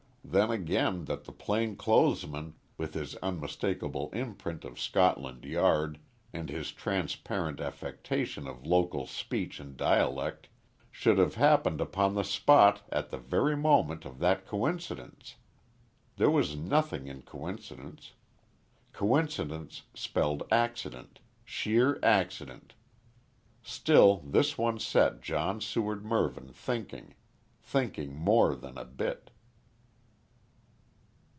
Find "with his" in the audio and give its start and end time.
2.77-3.17